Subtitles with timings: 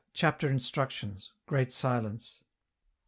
[0.15, 1.31] Chapter Instructions.
[1.45, 2.41] Great Silence.